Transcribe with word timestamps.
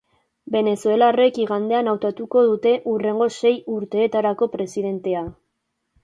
Venezuelarrek 0.53 1.35
igandean 1.41 1.89
hautatuko 1.91 2.41
dute 2.47 2.71
hurrengo 2.91 3.27
sei 3.41 3.51
urteetarako 3.75 4.47
presidentea. 4.55 5.21